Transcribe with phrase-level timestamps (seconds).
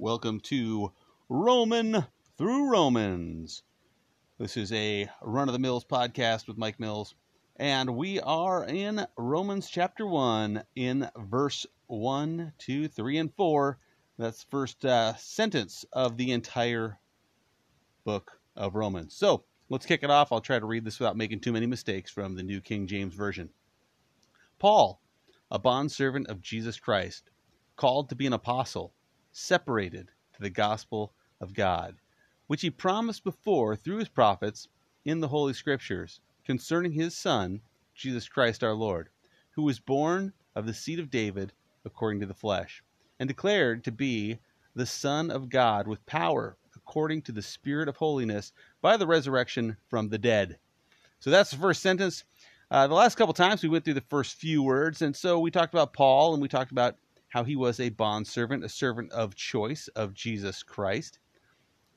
[0.00, 0.92] Welcome to
[1.28, 3.64] Roman Through Romans.
[4.38, 7.16] This is a run of the Mills podcast with Mike Mills,
[7.56, 13.78] and we are in Romans chapter 1 in verse 1, 2, 3, and 4.
[14.18, 17.00] That's the first uh, sentence of the entire
[18.04, 19.14] book of Romans.
[19.14, 20.30] So let's kick it off.
[20.30, 23.14] I'll try to read this without making too many mistakes from the New King James
[23.14, 23.50] Version.
[24.60, 25.02] Paul,
[25.50, 27.30] a bondservant of Jesus Christ,
[27.74, 28.94] called to be an apostle
[29.32, 31.96] separated to the gospel of God,
[32.46, 34.68] which he promised before through his prophets
[35.04, 37.60] in the Holy Scriptures concerning his Son,
[37.94, 39.10] Jesus Christ our Lord,
[39.50, 41.52] who was born of the seed of David
[41.84, 42.82] according to the flesh,
[43.18, 44.38] and declared to be
[44.74, 49.76] the Son of God with power according to the Spirit of holiness by the resurrection
[49.88, 50.58] from the dead.
[51.18, 52.24] So that's the first sentence.
[52.70, 55.50] Uh, the last couple times we went through the first few words, and so we
[55.50, 56.96] talked about Paul and we talked about
[57.28, 61.18] how he was a bondservant, a servant of choice of Jesus Christ.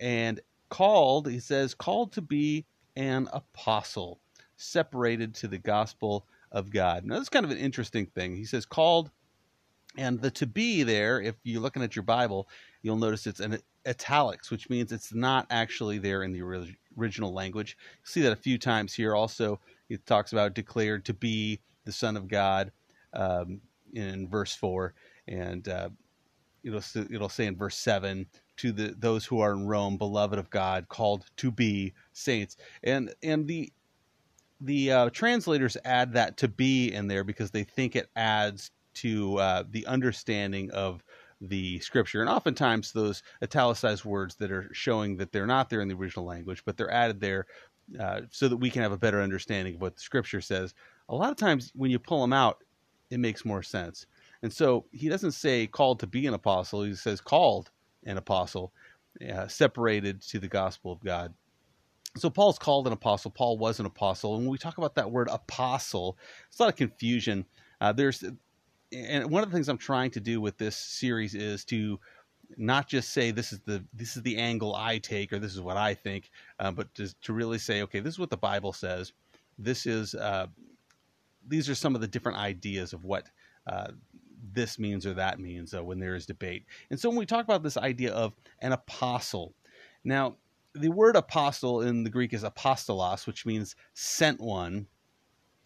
[0.00, 2.64] And called, he says, called to be
[2.96, 4.20] an apostle,
[4.56, 7.04] separated to the gospel of God.
[7.04, 8.36] Now, that's kind of an interesting thing.
[8.36, 9.10] He says, called,
[9.96, 12.48] and the to be there, if you're looking at your Bible,
[12.82, 16.42] you'll notice it's an italics, which means it's not actually there in the
[16.98, 17.76] original language.
[17.80, 19.14] You see that a few times here.
[19.14, 22.70] Also, it talks about declared to be the Son of God
[23.12, 23.60] um,
[23.94, 24.94] in verse 4
[25.28, 25.90] and uh,
[26.64, 28.26] it'll it'll say in verse seven
[28.56, 33.14] to the those who are in Rome, beloved of God, called to be saints, and
[33.22, 33.72] and the
[34.60, 39.38] the uh, translators add that to be in there because they think it adds to
[39.38, 41.04] uh, the understanding of
[41.40, 42.20] the scripture.
[42.20, 46.24] And oftentimes, those italicized words that are showing that they're not there in the original
[46.24, 47.46] language, but they're added there
[48.00, 50.74] uh, so that we can have a better understanding of what the scripture says.
[51.08, 52.58] A lot of times, when you pull them out,
[53.10, 54.06] it makes more sense.
[54.42, 57.70] And so he doesn't say called to be an apostle, he says called
[58.04, 58.72] an apostle,
[59.32, 61.34] uh, separated to the gospel of God.
[62.16, 63.30] So Paul's called an apostle.
[63.30, 64.34] Paul was an apostle.
[64.34, 66.16] And when we talk about that word apostle,
[66.48, 67.44] it's a lot of confusion.
[67.80, 68.24] Uh, there's,
[68.92, 71.98] and one of the things I'm trying to do with this series is to
[72.56, 75.60] not just say this is the this is the angle I take or this is
[75.60, 78.72] what I think, uh, but to, to really say, okay, this is what the Bible
[78.72, 79.12] says.
[79.58, 80.46] This is uh,
[81.46, 83.26] these are some of the different ideas of what
[83.66, 83.88] uh,
[84.58, 86.66] this means or that means uh, when there is debate.
[86.90, 89.54] And so when we talk about this idea of an apostle,
[90.02, 90.36] now
[90.74, 94.88] the word apostle in the Greek is apostolos, which means sent one.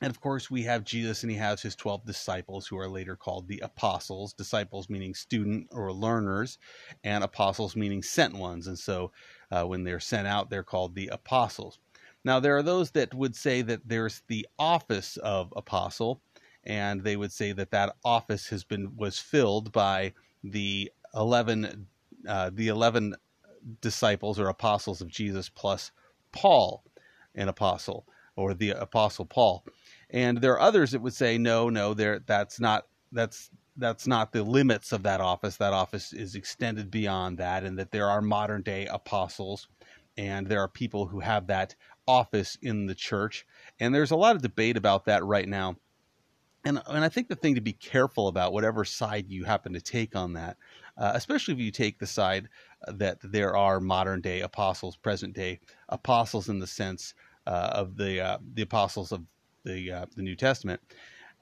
[0.00, 3.14] And of course, we have Jesus and he has his 12 disciples who are later
[3.14, 4.32] called the apostles.
[4.32, 6.56] Disciples meaning student or learners,
[7.04, 8.68] and apostles meaning sent ones.
[8.68, 9.12] And so
[9.50, 11.78] uh, when they're sent out, they're called the apostles.
[12.24, 16.20] Now, there are those that would say that there's the office of apostle,
[16.68, 20.12] and they would say that that office has been was filled by
[20.44, 21.86] the 11
[22.28, 23.16] uh, the 11
[23.80, 25.90] disciples or apostles of Jesus plus
[26.30, 26.84] Paul
[27.34, 29.64] an apostle or the apostle Paul.
[30.10, 34.32] And there are others that would say no no there that's not that's that's not
[34.32, 35.56] the limits of that office.
[35.56, 39.68] That office is extended beyond that and that there are modern day apostles
[40.16, 41.76] and there are people who have that
[42.06, 43.46] office in the church.
[43.78, 45.76] And there's a lot of debate about that right now
[46.68, 49.80] and and I think the thing to be careful about, whatever side you happen to
[49.80, 50.58] take on that,
[50.98, 52.48] uh, especially if you take the side
[52.86, 57.14] uh, that there are modern day apostles, present day apostles in the sense
[57.46, 59.24] uh, of the uh, the apostles of
[59.64, 60.80] the uh, the New Testament.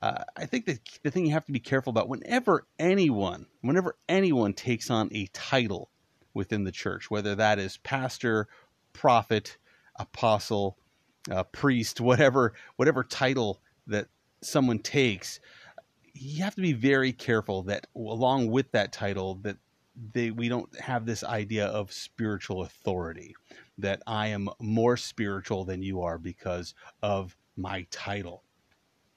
[0.00, 3.96] Uh, I think that the thing you have to be careful about whenever anyone, whenever
[4.08, 5.90] anyone takes on a title
[6.34, 8.48] within the church, whether that is pastor,
[8.92, 9.56] prophet,
[9.96, 10.78] apostle,
[11.52, 14.08] priest, whatever whatever title that
[14.42, 15.40] someone takes,
[16.14, 19.56] you have to be very careful that along with that title that
[20.12, 23.34] they we don't have this idea of spiritual authority
[23.78, 28.42] that I am more spiritual than you are because of my title.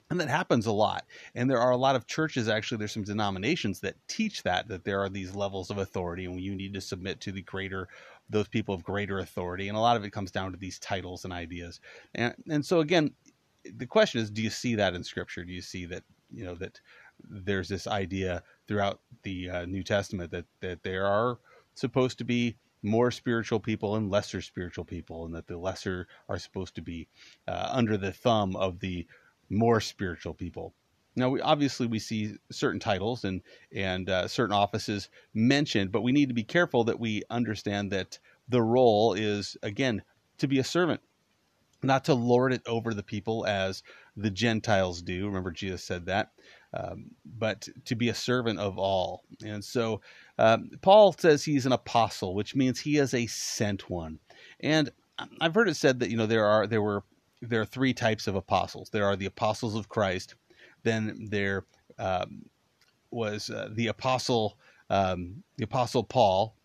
[0.08, 1.04] And that happens a lot.
[1.34, 4.84] And there are a lot of churches, actually, there's some denominations that teach that, that
[4.84, 7.88] there are these levels of authority and you need to submit to the greater,
[8.30, 9.68] those people of greater authority.
[9.68, 11.80] And a lot of it comes down to these titles and ideas.
[12.14, 13.10] And, and so, again,
[13.76, 15.44] the question is, do you see that in Scripture?
[15.44, 16.80] Do you see that you know that
[17.28, 21.38] there's this idea throughout the uh, New Testament that that there are
[21.74, 26.38] supposed to be more spiritual people and lesser spiritual people, and that the lesser are
[26.38, 27.08] supposed to be
[27.48, 29.06] uh, under the thumb of the
[29.50, 30.74] more spiritual people.
[31.16, 33.40] Now, we, obviously, we see certain titles and
[33.72, 38.18] and uh, certain offices mentioned, but we need to be careful that we understand that
[38.48, 40.02] the role is again
[40.38, 41.00] to be a servant
[41.82, 43.82] not to lord it over the people as
[44.16, 45.26] the Gentiles do.
[45.26, 46.30] Remember, Jesus said that.
[46.74, 49.24] um, but to be a servant of all.
[49.44, 50.00] And so
[50.38, 54.18] um, Paul says he's an apostle, which means he is a sent one.
[54.60, 54.90] And
[55.40, 57.02] I've heard it said that you know there are there were
[57.42, 58.90] there are three types of apostles.
[58.90, 60.34] There are the apostles of Christ.
[60.82, 61.64] Then there
[61.98, 62.46] um,
[63.10, 64.58] was uh, the apostle
[64.90, 66.56] um, the apostle Paul,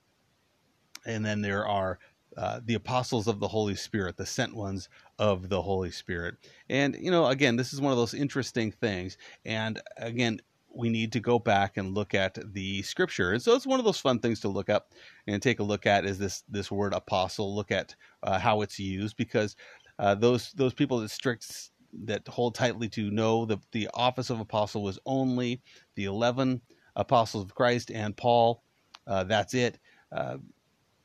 [1.06, 2.00] and then there are
[2.38, 4.89] uh, the apostles of the Holy Spirit, the sent ones
[5.19, 6.36] of the Holy Spirit.
[6.69, 9.18] And, you know, again, this is one of those interesting things.
[9.45, 10.39] And again,
[10.74, 13.33] we need to go back and look at the scripture.
[13.33, 14.94] And so it's one of those fun things to look up
[15.28, 18.80] and take a look at is this, this word apostle, look at uh, how it's
[18.80, 19.56] used because
[20.00, 21.72] uh, those, those people that strict,
[22.06, 25.62] that hold tightly to know the, the office of apostle was only
[25.95, 26.62] the 11
[26.95, 28.63] apostles of Christ and Paul.
[29.06, 29.78] Uh, that's it.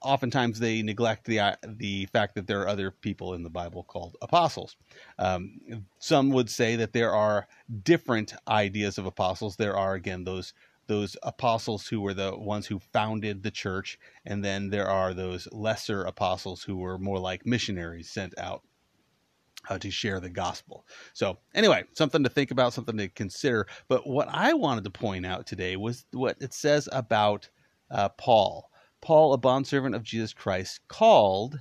[0.03, 3.83] Oftentimes they neglect the uh, the fact that there are other people in the Bible
[3.85, 4.77] called apostles.
[5.19, 7.49] Um, some would say that there are
[7.83, 9.57] different ideas of apostles.
[9.57, 10.53] There are again those
[10.87, 15.49] those apostles who were the ones who founded the church, and then there are those
[15.53, 18.63] lesser apostles who were more like missionaries sent out
[19.69, 20.87] uh, to share the gospel.
[21.13, 23.67] So, anyway, something to think about, something to consider.
[23.89, 27.49] But what I wanted to point out today was what it says about
[27.91, 28.71] uh, Paul.
[29.01, 31.61] Paul, a bondservant of Jesus Christ, called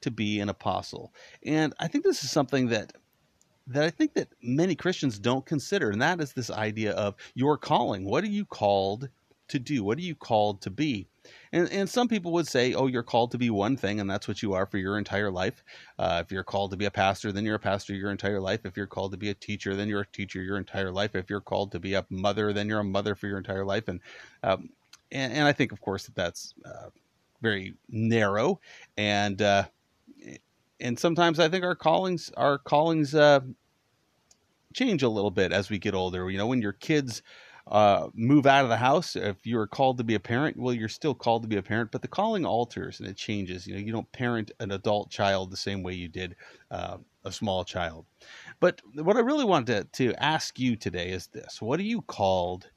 [0.00, 1.12] to be an apostle.
[1.44, 2.92] And I think this is something that
[3.68, 7.56] that I think that many Christians don't consider, and that is this idea of your
[7.56, 8.04] calling.
[8.04, 9.08] What are you called
[9.48, 9.84] to do?
[9.84, 11.06] What are you called to be?
[11.52, 14.26] And, and some people would say, oh, you're called to be one thing, and that's
[14.26, 15.62] what you are for your entire life.
[15.96, 18.60] Uh, if you're called to be a pastor, then you're a pastor your entire life.
[18.64, 21.14] If you're called to be a teacher, then you're a teacher your entire life.
[21.14, 23.86] If you're called to be a mother, then you're a mother for your entire life.
[23.86, 24.00] And
[24.42, 24.70] um,
[25.12, 26.88] and, and I think, of course, that that's uh,
[27.40, 28.60] very narrow,
[28.96, 29.64] and uh,
[30.80, 33.40] and sometimes I think our callings our callings uh,
[34.74, 36.30] change a little bit as we get older.
[36.30, 37.22] You know, when your kids
[37.68, 40.88] uh, move out of the house, if you're called to be a parent, well, you're
[40.88, 43.66] still called to be a parent, but the calling alters and it changes.
[43.66, 46.34] You know, you don't parent an adult child the same way you did
[46.70, 48.06] uh, a small child.
[48.58, 52.02] But what I really wanted to, to ask you today is this: What are you
[52.02, 52.70] called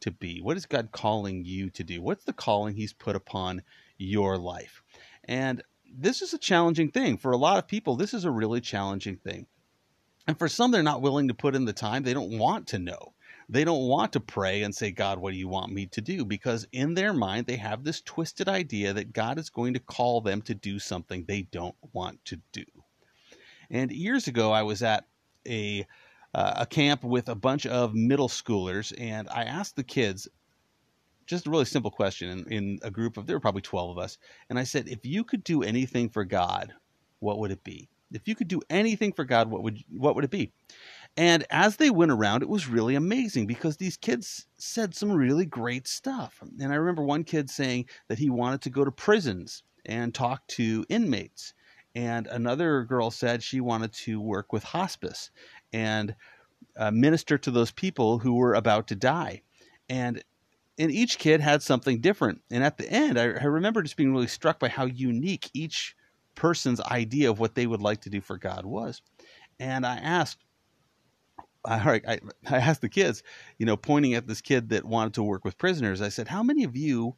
[0.00, 0.40] to be?
[0.40, 2.00] What is God calling you to do?
[2.00, 3.62] What's the calling He's put upon
[3.96, 4.82] your life?
[5.24, 7.16] And this is a challenging thing.
[7.18, 9.46] For a lot of people, this is a really challenging thing.
[10.26, 12.02] And for some, they're not willing to put in the time.
[12.02, 13.14] They don't want to know.
[13.48, 16.26] They don't want to pray and say, God, what do you want me to do?
[16.26, 20.20] Because in their mind, they have this twisted idea that God is going to call
[20.20, 22.64] them to do something they don't want to do.
[23.70, 25.06] And years ago, I was at
[25.46, 25.86] a
[26.38, 30.28] uh, a camp with a bunch of middle schoolers, and I asked the kids
[31.26, 34.02] just a really simple question in, in a group of there were probably 12 of
[34.02, 34.16] us
[34.48, 36.72] and i said if you could do anything for god
[37.20, 37.88] what would it be?
[38.12, 40.52] If you could do anything for god what would what would it be?
[41.16, 45.46] And as they went around it was really amazing because these kids said some really
[45.46, 46.42] great stuff.
[46.60, 50.46] And i remember one kid saying that he wanted to go to prisons and talk
[50.48, 51.54] to inmates.
[51.94, 55.30] And another girl said she wanted to work with hospice
[55.72, 56.14] and
[56.76, 59.42] uh, minister to those people who were about to die.
[59.88, 60.22] And
[60.78, 62.40] and each kid had something different.
[62.50, 65.96] And at the end, I, I remember just being really struck by how unique each
[66.36, 69.02] person's idea of what they would like to do for God was.
[69.58, 70.38] And I asked,
[71.64, 73.24] I, I, I asked the kids,
[73.58, 76.44] you know, pointing at this kid that wanted to work with prisoners, I said, How
[76.44, 77.16] many of you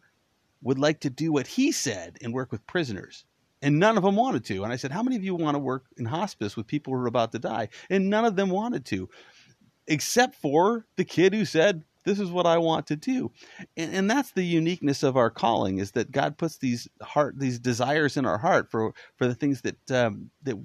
[0.62, 3.26] would like to do what he said and work with prisoners?
[3.62, 4.64] And none of them wanted to.
[4.64, 7.00] And I said, How many of you want to work in hospice with people who
[7.00, 7.68] are about to die?
[7.88, 9.08] And none of them wanted to,
[9.86, 13.32] except for the kid who said, This is what I want to do.
[13.76, 17.58] And, and that's the uniqueness of our calling is that God puts these heart, these
[17.58, 20.56] desires in our heart for, for the things that, um, that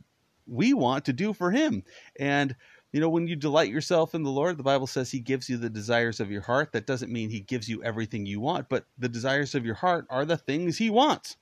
[0.48, 1.84] we want to do for Him.
[2.20, 2.56] And
[2.96, 5.58] you know, when you delight yourself in the Lord, the Bible says He gives you
[5.58, 6.72] the desires of your heart.
[6.72, 10.08] That doesn't mean He gives you everything you want, but the desires of your heart
[10.10, 11.36] are the things He wants.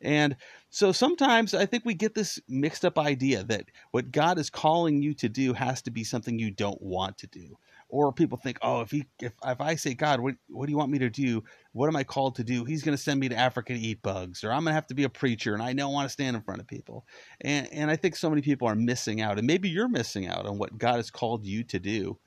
[0.00, 0.36] And
[0.70, 5.02] so sometimes I think we get this mixed up idea that what God is calling
[5.02, 7.58] you to do has to be something you don't want to do.
[7.90, 10.78] Or people think, oh, if he if if I say, God, what what do you
[10.78, 11.42] want me to do?
[11.72, 12.64] What am I called to do?
[12.64, 14.86] He's going to send me to Africa to eat bugs, or I'm going to have
[14.88, 17.04] to be a preacher, and I don't want to stand in front of people.
[17.40, 20.46] And and I think so many people are missing out, and maybe you're missing out
[20.46, 22.18] on what God has called you to do.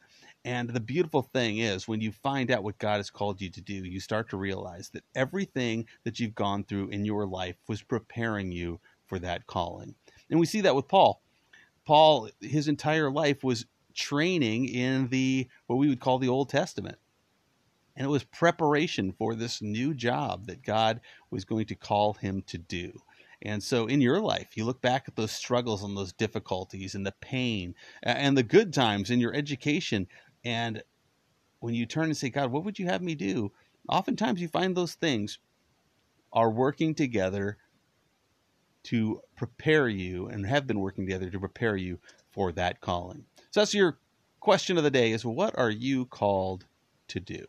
[0.46, 3.62] And the beautiful thing is, when you find out what God has called you to
[3.62, 7.82] do, you start to realize that everything that you've gone through in your life was
[7.82, 9.96] preparing you for that calling.
[10.29, 11.22] And we see that with Paul.
[11.86, 16.97] Paul, his entire life was training in the what we would call the Old Testament.
[17.95, 22.41] And it was preparation for this new job that God was going to call him
[22.47, 23.01] to do.
[23.41, 27.05] And so in your life, you look back at those struggles and those difficulties and
[27.05, 30.07] the pain and the good times in your education
[30.43, 30.83] And
[31.59, 33.51] when you turn and say, God, what would you have me do?
[33.88, 35.39] Oftentimes you find those things
[36.31, 37.57] are working together
[38.83, 42.00] to prepare you and have been working together to prepare you
[42.33, 43.25] for that calling.
[43.51, 43.99] So that's your
[44.39, 46.65] question of the day is what are you called
[47.09, 47.45] to do?